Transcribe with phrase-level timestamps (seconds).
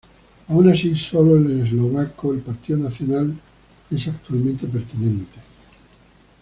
[0.47, 3.37] Aun así, sólo el eslovaco el partido Nacional
[3.91, 5.37] es actualmente pertinente.